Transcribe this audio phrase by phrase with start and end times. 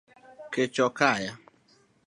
[0.53, 1.33] Kech ok kaya